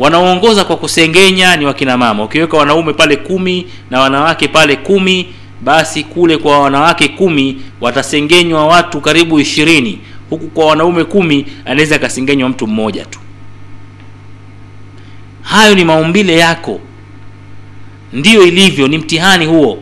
[0.00, 2.24] wanaoongoza kwa kusengenya ni wakina mama.
[2.24, 5.26] Ukiweka wanaume pale kumi na wanawake pale kumi
[5.62, 9.98] basi kule kwa wanawake kumi watasengenywa watu karibu ishirini.
[10.30, 13.18] Huku kwa wanaume kumi anaweza akasengenywa mtu mmoja tu.
[15.42, 16.80] Hayo ni maumbile yako.
[18.12, 19.78] Ndiyo ilivyo ni mtihani huo.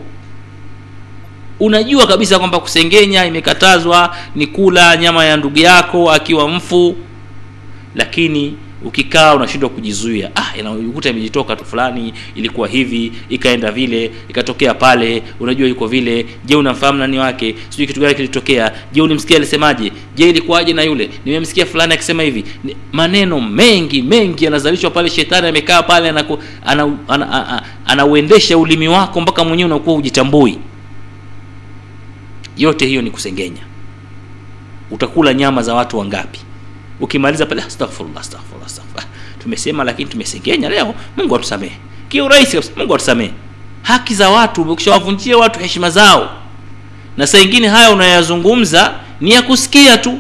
[1.60, 6.96] Unajua kabisa kwamba kusengenya imekatazwa ni kula nyama ya ndugu yako akiwa mfu
[7.94, 10.30] lakini ukikaa unashindwa kujizuia.
[10.36, 16.26] Ah inakuta imejitoka tu fulani ilikuwa hivi ikaenda vile ikatokea pale unajua yuko vile.
[16.44, 17.54] Je unamfahamu nani wake?
[17.68, 18.72] Sijui kitu gani kilitokea.
[18.92, 19.92] Je ulimsikia alisemaje?
[20.16, 21.10] Je ilikuwaje na yule?
[21.24, 22.44] Nimemsikia fulani akisema hivi.
[22.92, 28.88] Maneno mengi mengi yanazalishwa pale shetani amekaa pale anaku, ana, ana, ana, ana, anauendesha ulimi
[28.88, 30.58] wako mpaka mwenyewe unakuwa ujitambui
[32.56, 33.60] yote hiyo ni kusengenya.
[34.90, 36.40] Utakula nyama za watu wangapi
[37.00, 39.06] ukimaliza pale astaghfirullah astaghfirullah astaghfirullah.
[39.42, 40.94] Tumesema lakini tumesengenya leo.
[41.16, 41.76] Mungu atusamehe.
[42.08, 43.30] Kiurahisi kabisa mungu atusamehe.
[43.82, 46.30] Haki za watu ukishawavunjia watu heshima zao.
[47.16, 50.18] Na saa ingine haya unayazungumza ni ya kusikia tu.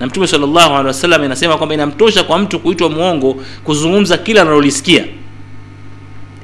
[0.00, 5.04] Na mtume sallallahu alaihi wasallam inasema kwamba inamtosha kwa mtu kuitwa mwongo kuzungumza kila analolisikia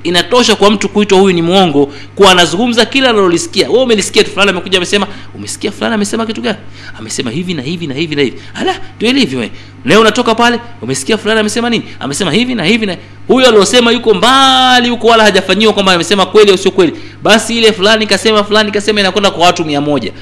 [0.05, 3.71] inatosha kwa mtu kuitwa huyu ni mwongo kuwa anazungumza kila analolisikia.
[3.71, 6.59] Wewe umelisikia tu fulani amekuja amesema umesikia fulani amesema kitu gani?
[6.99, 8.39] Amesema hivi na hivi na hivi na hivi.
[8.55, 9.49] Ala ndio ilivyo
[9.85, 11.85] leo unatoka pale umesikia fulani amesema nini?
[12.01, 12.97] Amesema hivi na hivi na
[13.29, 16.93] huyo aliosema yuko mbali huko wala hajafanyiwa kwamba amesema kweli au sio kweli.
[17.23, 20.13] Basi ile fulani kasema fulani kasema inakwenda kwa watu mia moja.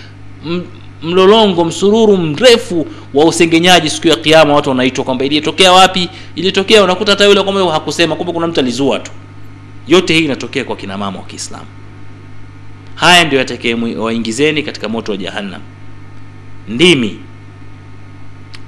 [1.02, 6.08] Mlolongo msururu mrefu wa usengenyaji siku ya kiama watu wanaitwa kwamba ilitokea wapi?
[6.36, 9.10] Ilitokea unakuta hata yule kwamba hakusema kumbe kuna mtu alizua tu
[9.88, 11.66] yote hii inatokea kwa kina mama wa kiislamu.
[12.94, 15.60] Haya ndio yatakayewaingizeni katika moto wa jahannam.
[16.68, 17.18] Ndimi.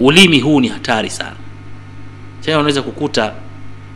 [0.01, 1.37] Ulimi huu ni hatari sana.
[2.41, 3.33] Tena unaweza kukuta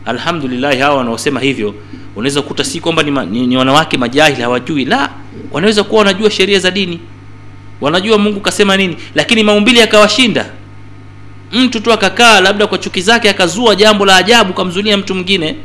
[0.05, 1.75] alhamdulillah hawa wanaosema hivyo
[2.17, 4.85] unaweza kukuta si kwamba ni, ni, ni wanawake majahili hawajui.
[4.85, 5.11] La
[5.53, 7.01] wanaweza kuwa wanajua sheria za dini.
[7.81, 10.51] Wanajua mungu kasema nini lakini maumbili yakawashinda.
[11.53, 15.57] Mtu tu akakaa labda kwa chuki zake akazua jambo la ajabu kamzulia mtu mwingine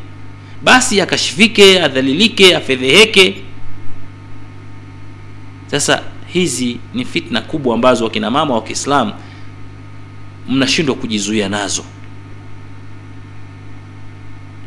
[0.64, 3.42] basi akashifike adhalilike afedheheke.
[5.68, 9.14] Sasa hizi ni fitna kubwa ambazo wakina mama wa kiislamu
[10.50, 11.84] mnashindwa kujizuia nazo.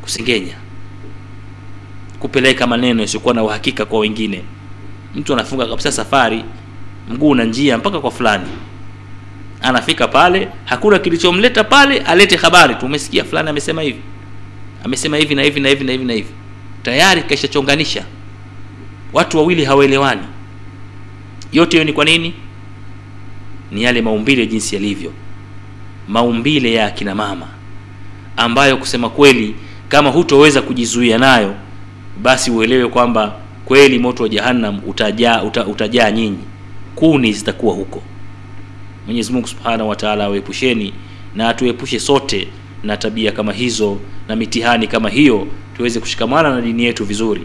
[0.02, 0.54] Kusengenya.
[2.18, 4.42] Kupeleka maneno yasiokuwa na uhakika kwa wengine.
[5.14, 6.44] Mtu anafunga kabisa safari
[7.10, 8.46] mguu na njia mpaka kwa fulani.
[9.62, 12.86] Anafika pale hakuna kilichomleta pale alete habari tu.
[12.86, 14.00] Umesikia fulani amesema hivi
[14.86, 16.28] amesema hivi na hivi na hivi na hivi na hivi.
[16.82, 18.04] Tayari kaishachonganisha
[19.12, 20.22] watu wawili hawaelewani.
[21.52, 22.34] Yote hiyo ni kwa nini?
[23.72, 25.12] Ni yale maumbile jinsi yalivyo.
[26.08, 27.48] Maumbile ya akina mama.
[28.36, 29.54] Ambayo kusema kweli
[29.88, 31.54] kama hutoweza kujizuia nayo
[32.22, 36.38] basi uelewe kwamba kweli moto wa jahannam utajaa uta, utajaa nyinyi.
[36.94, 38.02] Kuni zitakuwa huko.
[39.06, 40.92] Mwenyezi mungu subhanahu wataala awaepusheni
[41.34, 42.48] na atuepushe sote
[42.82, 43.98] na tabia kama hizo
[44.28, 47.42] na mitihani kama hiyo tuweze kushikamana na dini yetu vizuri.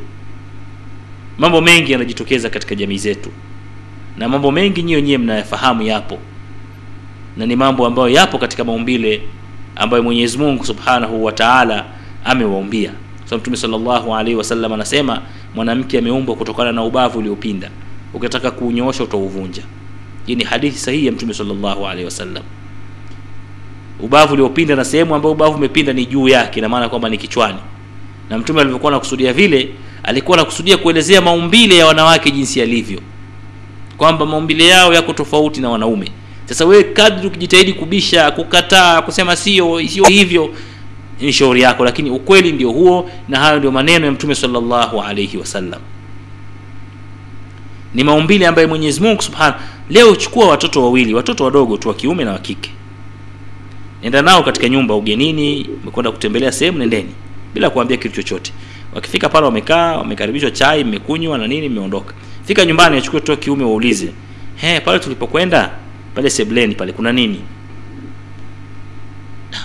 [1.38, 3.30] Mambo mengi yanajitokeza katika jamii zetu
[4.18, 6.18] na mambo mengi nyiyo nyiwe mnayafahamu yapo
[7.38, 9.22] na ni mambo ambayo yapo katika maumbile
[9.76, 11.86] ambayo mwenyezi mungu subhanahu wa taala
[12.26, 12.92] amewaumbia.
[13.30, 15.22] So mtume salllahu alaihi wasallam anasema
[15.56, 17.70] mwanamke ameumbwa kutokana na ubavu uliopinda.
[18.14, 19.64] Ukitaka kuunyoosha utauvunja.
[20.26, 22.44] Hii ni hadithi sahihi ya mtume salllahu alaihi wasallam
[24.00, 27.58] ubavu uliopinda na sehemu ambayo ubavu umepinda ni juu yake na maana kwamba ni kichwani.
[28.30, 29.70] Na mtume alivyokuwa anakusudia vile
[30.04, 33.00] alikuwa anakusudia kuelezea maumbile ya wanawake jinsi yalivyo.
[33.98, 36.12] Kwamba maumbile yao yako tofauti na wanaume.
[36.46, 40.50] Sasa wewe kadri ukijitahidi kubisha kukataa kusema sio sio hivyo
[41.22, 41.86] ni shauri yako.
[41.86, 45.82] Lakini ukweli ndio huo na hayo ndio maneno ya mtume salllahu alaihi wasallam
[47.94, 49.60] ni maumbile ambayo mwenyezi mungu subhanahu
[49.90, 52.72] leo chukua watoto wawili watoto wadogo tu wa kiume na wa kike
[54.04, 57.10] nenda nao katika nyumba ugenini umekwenda kutembelea sehemu nendeni
[57.54, 58.54] bila kuambia kitu chochote.
[58.96, 62.14] Wakifika pale wamekaa wamekaribishwa chai mmekunywa na nini mmeondoka.
[62.46, 64.12] Fika nyumbani achukue watoto kiume waulize
[64.56, 65.72] he pale tulipokwenda
[66.16, 67.42] pale sebleni pale kuna nini?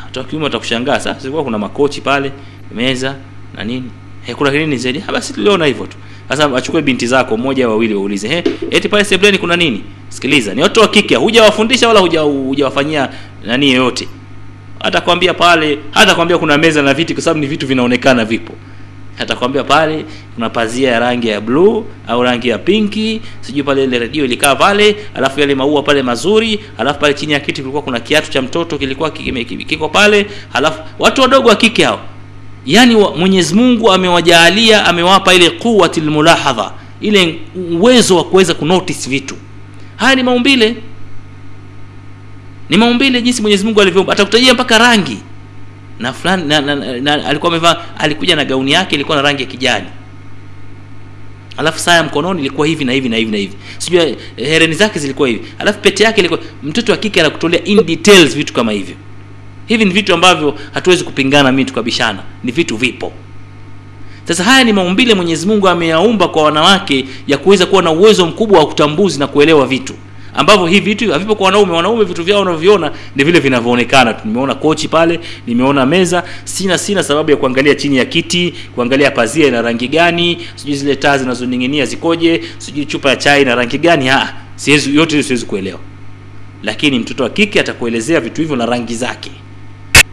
[0.04, 2.32] Watoto kiume watakushangaa sasa sikuwa kuna makochi pale
[2.74, 3.16] meza
[3.54, 3.90] na nini?
[4.22, 4.98] He kuna nini zaidi?
[4.98, 5.96] Ha basi tuliona hivyo tu.
[6.28, 9.84] Sasa achukue binti zako mmoja wawili waulize he eti pale sebleni kuna nini?
[10.08, 13.08] Sikiliza ni watoto wa kike hujawafundisha wala hujawafanyia
[13.44, 14.08] nani yoyote
[14.86, 18.52] hata kwambia pale hatakwambia kuna meza na viti kwa sababu ni vitu vinaonekana vipo.
[19.18, 20.04] Atakwambia pale
[20.34, 24.54] kuna pazia ya rangi ya bluu au rangi ya pinki sijui pale ile redio ilikaa
[24.54, 28.42] pale alafu yale maua pale mazuri alafu pale chini ya kiti kulikuwa kuna kiatu cha
[28.42, 32.00] mtoto kilikuwa kiko pale alafu watu wadogo wa kike hao.
[32.66, 37.38] Yaani mwenyezi mungu amewajaalia amewapa ile quwati lmulahadha ile
[37.72, 39.34] uwezo wa kuweza kunotice vitu.
[39.96, 40.76] Haya ni maumbile
[42.68, 45.18] ni maumbile jinsi mwenyezi mungu alivyoumba atakutajia mpaka rangi.
[45.98, 49.42] Na fulani na, na, na, na, alikuwa amevaa alikuja na gauni yake ilikuwa na rangi
[49.42, 49.86] ya kijani.
[51.56, 53.54] Alafu saa ya mkononi ilikuwa hivi na hivi na hivi na hivi.
[53.78, 55.40] Sijui eh, hereni zake zilikuwa hivi.
[55.58, 58.94] Alafu pete yake ilikuwa mtoto wa kike anakutolea in details vitu kama hivyo.
[59.66, 62.22] Hivi ni vitu ambavyo hatuwezi kupingana mimi tukabishana.
[62.44, 63.12] Ni vitu vipo.
[64.28, 68.58] Sasa haya ni maumbile mwenyezi mungu ameyaumba kwa wanawake ya kuweza kuwa na uwezo mkubwa
[68.58, 69.94] wa kutambuzi na kuelewa vitu
[70.36, 71.72] ambavyo hivi vitu havipo kwa wanaume.
[71.72, 74.20] Wanaume vitu vyao wanavyoviona ni vile vinavyoonekana tu.
[74.24, 76.22] Nimeona kochi pale nimeona meza.
[76.44, 80.96] Sina sina sababu ya kuangalia chini ya kiti kuangalia pazia ina rangi gani sijui zile
[80.96, 84.08] taa zinazoning'inia zikoje sijui chupa ya chai ina rangi gani.
[84.08, 85.78] Ah siwezi yote siwezi kuelewa.
[86.62, 89.30] Lakini mtoto wa kike atakuelezea vitu hivyo na rangi zake.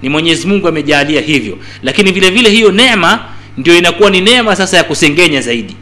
[0.01, 1.57] Ni mwenyezi mungu amejalia hivyo.
[1.83, 3.25] Lakini vile vile hiyo neema
[3.57, 5.75] ndio inakuwa ni neema sasa ya kusengenya zaidi.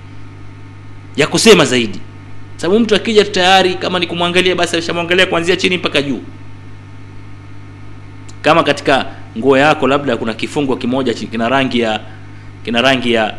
[1.18, 2.00] Ya kusema zaidi
[2.62, 6.20] sababu mtu akija tayari kama ni kumwangalia basi alishamwangalia kuanzia chini mpaka juu.
[8.42, 9.06] Kama katika
[9.38, 12.00] nguo yako labda kuna kifungo kimoja kina rangi ya
[12.66, 13.36] kina rangi ya ya-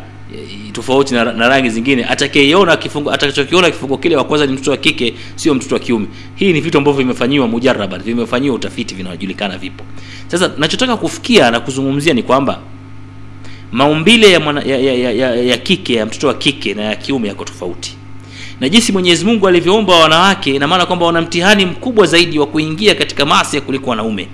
[0.71, 4.77] tofauti na, na rangi zingine atakayeona kifungo atakachokiona kifungo kile wa kwanza ni mtoto wa
[4.77, 6.07] kike sio mtoto wa kiume.
[6.35, 9.83] Hii ni vitu ambavyo vimefanyiwa mujaraban vimefanyiwa utafiti vinajulikana vipo.
[10.27, 12.59] Sasa nachotaka kufikia na kuzungumzia ni kwamba
[13.71, 16.95] maumbile ya, mwana, ya, ya, ya, ya, ya kike ya mtoto wa kike na ya
[16.95, 17.97] kiume yako tofauti
[18.63, 22.95] na jinsi mwenyezi mungu alivyoumba wanawake ina maana kwamba wana mtihani mkubwa zaidi wa kuingia
[22.95, 24.27] katika maasi kuliko wanaume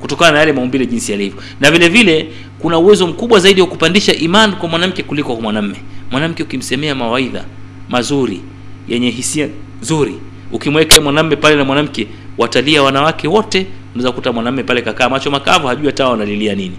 [0.00, 1.42] kutokana na yale maumbile jinsi yalivyo.
[1.60, 2.28] Na vile vile
[2.58, 5.76] kuna uwezo mkubwa zaidi wa kupandisha iman kwa mwanamke kuliko kwa mwanamme.
[6.10, 7.44] Mwanamke ukimsemea mawaidha
[7.88, 8.40] mazuri
[8.88, 9.48] yenye hisia
[9.82, 10.14] nzuri
[10.52, 12.06] ukimweka mwanamme pale na mwanamke
[12.38, 13.66] watalia wanawake wote.
[13.94, 16.76] Unaweza kukuta mwanamme pale kakaa macho makavu hajui hata wanalilia nini.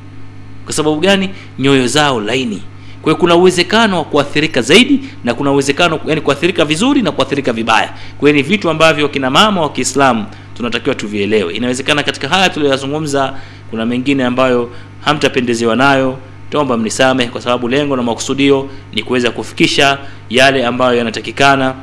[0.66, 1.30] Kwa sababu gani?
[1.60, 2.62] Nyoyo zao laini
[3.06, 7.54] kwa hiyo kuna uwezekano wa kuathirika zaidi na kuna uwezekano yani kuathirika vizuri na kuathirika
[7.54, 7.94] vibaya.
[8.20, 10.26] Kwa hiyo ni vitu ambavyo kina mama wa kiislamu
[10.58, 11.54] tunatakiwa tuvielewe.
[11.54, 13.34] Inawezekana katika haya tuliyoyazungumza
[13.70, 14.70] kuna mengine ambayo
[15.02, 16.18] hamtapendezewa nayo.
[16.50, 19.98] Taomba mnisamehe kwa sababu lengo na makusudio ni kuweza kufikisha
[20.30, 21.76] yale ambayo yanatakikana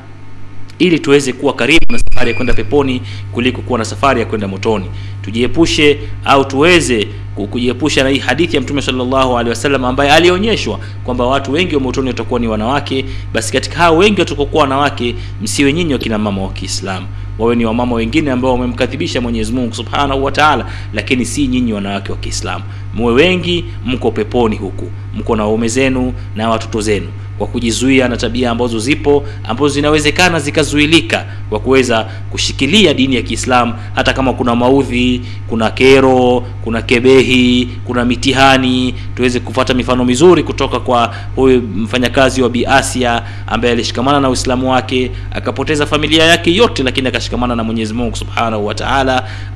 [0.79, 3.03] ili tuweze kuwa karibu na safari ya kwenda peponi
[3.33, 4.87] kuliko kuwa na safari ya kwenda motoni.
[5.23, 7.02] Tujiepushe au tuweze
[7.37, 11.81] kujiepusha na hii hadithi ya mtume sallallahu alaihi wasallam ambaye alionyeshwa kwamba watu wengi wa
[11.81, 16.53] motoni watakuwa ni wanawake basi katika hao wengi watakokuwa wanawake msiwe nyinyi wakina mama wa
[16.53, 17.07] kiislamu.
[17.39, 22.13] Wawe ni wamama wengine ambao wamemkadhibisha mwenyezi mungu subhanahu wa taala lakini si nyinyi wanawake
[22.13, 22.65] wa kiislamu.
[22.95, 24.91] Muwe wengi mko peponi huku.
[25.15, 27.07] Mko na waume zenu na watoto zenu
[27.39, 33.75] kwa kujizuia na tabia ambazo zipo ambazo zinawezekana zikazuilika kwa kuweza kushikilia dini ya kiislamu.
[33.95, 40.81] Hata kama kuna maudhi kuna kero kuna kebehi kuna mitihani tuweze kufata mifano mizuri kutoka
[40.81, 47.09] kwa huyu mfanyakazi wa biasia ambaye alishikamana na uislamu wake akapoteza familia yake yote lakini
[47.09, 48.75] akashikamana na mwenyezi mungu subhanahu wa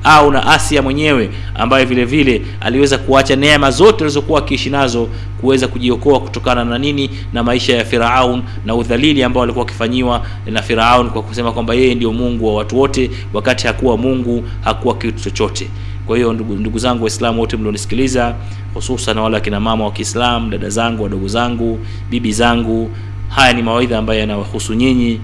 [0.03, 5.09] au na asia mwenyewe ambaye vile vile aliweza kuacha neema zote alizokuwa akiishi nazo
[5.41, 7.09] kuweza kujiokoa kutokana na nini?
[7.33, 11.95] Na maisha ya firaun na udhalili ambao alikuwa akifanyiwa na firaun kwa kusema kwamba yeye
[11.95, 15.69] ndio mungu wa watu wote wakati hakuwa mungu hakuwa kitu chochote.
[16.05, 18.35] Kwa hiyo ndugu, ndugu zangu waislamu wote mlionisikiliza
[18.73, 22.89] hususan wale akina mama wa kiislam dada zangu wadogo zangu bibi zangu
[23.29, 25.21] haya ni mawaidha ambayo yanawahusu nyinyi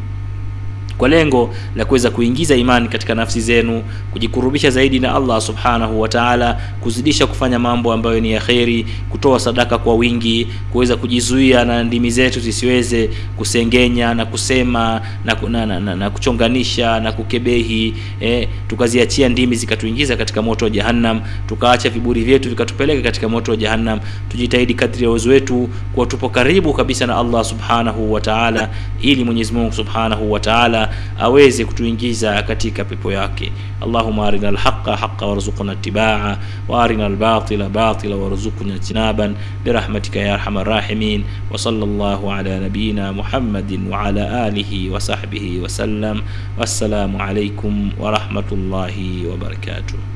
[0.98, 6.10] kwa lengo la kuweza kuingiza imani katika nafsi zenu kujikurubisha zaidi na allah subhanahu wa
[6.10, 11.84] taala kuzidisha kufanya mambo ambayo ni ya kheri kutoa sadaka kwa wingi kuweza kujizuia na
[11.84, 18.48] ndimi zetu zisiweze kusengenya na kusema na, na, na, na, na kuchonganisha na kukebehi eh,
[18.68, 24.00] tukaziachia ndimi zikatuingiza katika moto wa jahannam tukaacha viburi vyetu vikatupeleka katika moto wa jahannam.
[24.30, 28.22] Tujitahidi kadri ya uwezo wetu kuwa tupo karibu kabisa na allah subhanahu wa
[29.02, 30.40] ili mwenyezi subhanahu wa
[31.20, 36.38] aweze kutuingiza katika pepo yake allahuma arina alhaqa haqa warzuqna itibaa
[36.68, 44.02] waarina albatila batila warzuqna ijtinaban birahmatika ya arhamar rahimin wa sallallahu ala nabiyina muhammadin wa
[44.02, 46.22] ala alihi wa sahbihi wasallam
[46.60, 50.14] wassalamu alaikum wa rahmatullahi wa barakatuh